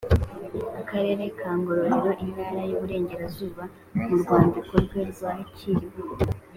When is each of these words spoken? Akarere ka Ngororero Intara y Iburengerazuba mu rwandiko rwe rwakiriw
Akarere 0.81 1.23
ka 1.39 1.49
Ngororero 1.57 2.11
Intara 2.25 2.61
y 2.67 2.71
Iburengerazuba 2.75 3.63
mu 4.05 4.15
rwandiko 4.21 4.73
rwe 4.83 5.01
rwakiriw 5.11 5.93